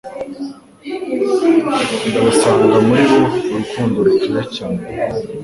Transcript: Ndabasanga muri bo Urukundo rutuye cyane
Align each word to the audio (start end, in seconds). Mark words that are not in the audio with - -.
Ndabasanga 2.09 2.75
muri 2.87 3.03
bo 3.11 3.21
Urukundo 3.51 3.97
rutuye 4.05 4.41
cyane 4.55 4.81